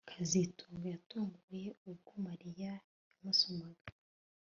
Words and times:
kazitunga 0.09 0.87
yatunguwe 0.93 1.61
ubwo 1.89 2.11
Mariya 2.25 2.71
yamusomaga 3.11 3.85